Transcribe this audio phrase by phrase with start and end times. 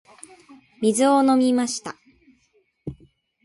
[0.81, 1.95] 水を飲みました。